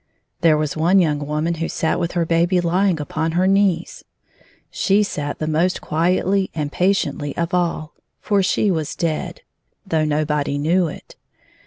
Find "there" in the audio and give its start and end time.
0.39-0.57